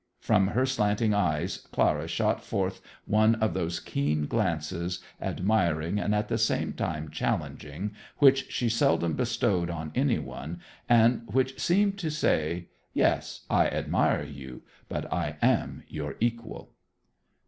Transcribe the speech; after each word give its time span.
From 0.19 0.47
her 0.47 0.65
slanting 0.65 1.13
eyes 1.13 1.57
Clara 1.71 2.07
shot 2.07 2.43
forth 2.43 2.81
one 3.05 3.35
of 3.35 3.53
those 3.53 3.79
keen 3.79 4.25
glances, 4.25 4.99
admiring 5.21 5.99
and 5.99 6.15
at 6.15 6.27
the 6.27 6.39
same 6.39 6.73
time 6.73 7.11
challenging, 7.11 7.91
which 8.17 8.51
she 8.51 8.67
seldom 8.67 9.13
bestowed 9.13 9.69
on 9.69 9.91
any 9.93 10.17
one, 10.17 10.59
and 10.89 11.21
which 11.27 11.59
seemed 11.61 11.99
to 11.99 12.09
say, 12.09 12.69
"Yes, 12.93 13.41
I 13.47 13.67
admire 13.67 14.23
you, 14.23 14.63
but 14.89 15.05
I 15.13 15.37
am 15.39 15.83
your 15.87 16.15
equal." 16.19 16.73